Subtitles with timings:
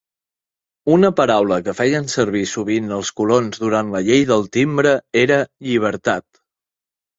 [0.93, 6.31] Una paraula que feien servir sovint els colons durant la llei del Timbre era "llibertat".